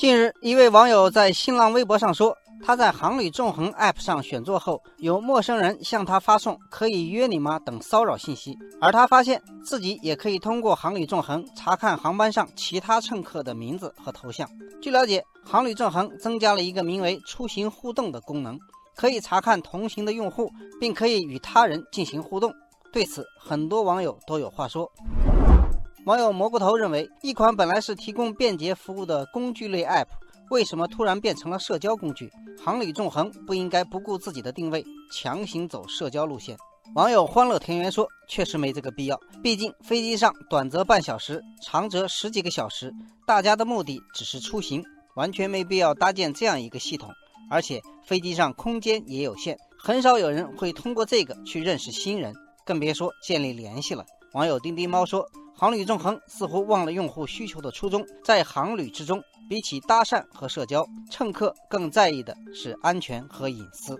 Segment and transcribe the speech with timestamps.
[0.00, 14.48] 近日，一位网友在新浪微博上说，他在航旅纵横 App 上选座后，有陌生人向他发送“可以约你吗”等骚扰信息，而他发现自己也可以通过航旅纵横查看航班上其他乘客的名字和头像。
[14.80, 18.58] 据了解，航旅纵横增加了一个名为“出行互动”的功能，
[18.96, 22.50] 可以查看同行的用户，并可以与他人进行互动。
[22.90, 24.90] 对此，很多网友都有话说。
[26.06, 30.06] 网友蘑菇头认为，一款本来是提供便捷服务的工具类 App，
[30.48, 32.32] 为什么突然变成了社交工具？
[32.58, 36.56] 航旅纵横不应该不顾自己的定位，强行走社交路线。
[36.94, 42.90] 网友欢乐田园说：“确实没这个必要，毕竟飞机上短则半小时，长则十几个小时，
[43.26, 44.82] 大家的目的只是出行，
[45.16, 47.10] 完全没必要搭建这样一个系统。
[47.50, 55.28] 而且飞机上空间也有限，很少有人会通过这个去认识新人，更别说建立联系了。”网友丁丁猫说。
[55.60, 63.94] 航旅纵横似乎忘了用户需求的初衷，在航旅之中，比起搭讪和社交，乘客更在意的是安全和隐私。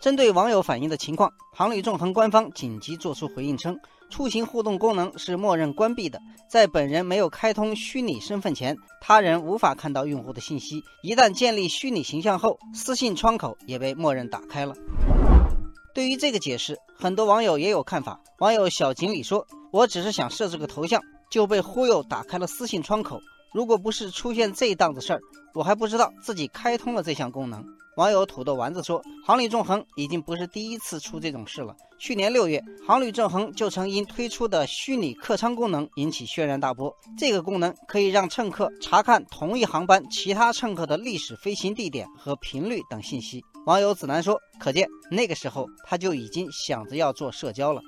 [0.00, 14.74] 针对网友反映的情况，航旅纵横官方紧急作出回应称，出行互动功能是默认关闭的，在本人没有开通虚拟身份前，他人无法看到用户的信息；一旦建立虚拟形象后，私信窗口也被默认打开了。
[15.92, 18.18] 对于这个解释，很多网友也有看法。
[18.38, 23.20] 网友小锦鲤说：“我只是想设置个头像，就被忽悠打开了私信窗口。
[23.52, 25.20] 如果不是出现这档子事儿，
[25.54, 27.64] 我还不知道自己开通了这项功能。”
[27.96, 31.74] 网友土豆丸子说：“航旅纵横已经不是第一次出这种事了。
[31.98, 36.90] 去年六月，航旅纵横就曾因推出的虚拟客舱功能引起轩然大波。
[37.18, 47.82] 这个功能可以让乘客查看同一航班其他乘客的历史飞行地点和频率等信息。”网友子楠说：“可见那个时候他就已经想着要做社交了。”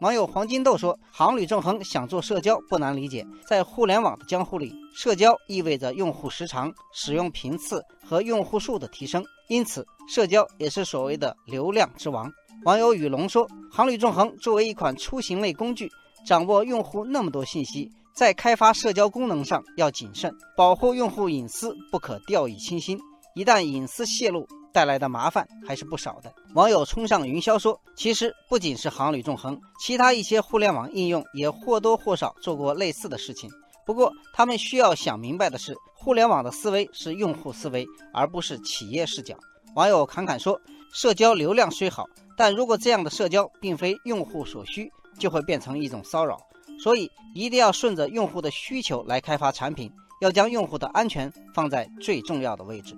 [0.00, 12.30] 网友黄金豆说：“航旅纵横想做社交不难理解，在互联网的江湖里，社交意味着用户时长、使用频次和用户数的提升，因此社交也是所谓的流量之王。”
[12.64, 15.90] 网友雨龙说：“航旅纵横作为一款出行类工具，
[16.24, 22.96] 掌握用户那么多信息，在开发社交功能上要谨慎，保护用户隐私不可掉以轻心，
[23.34, 26.32] 一旦隐私泄露。”带来的麻烦还是不少的。
[26.54, 33.50] 网友冲上云霄说：“其实不仅是航旅纵横，其他一些互联网应用也或多或少做过类似的事情。
[33.86, 39.36] 不过，他们需要想明白的是，互联网的思维是用户思维，而不是企业视角。”
[39.74, 40.60] 网友侃侃说
[40.92, 46.38] ：“社交流量虽好，但如果这样的社交并非用户所需，就会变成一种骚扰。
[46.82, 49.90] 所以，一定要顺着用户的需求来开发产品，
[50.20, 52.94] 要将用户的安全放在最重要的位置。”